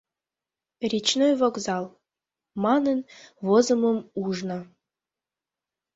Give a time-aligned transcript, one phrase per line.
[0.91, 1.85] Речной вокзал»
[2.63, 2.99] манын
[3.45, 4.59] возымым ужна.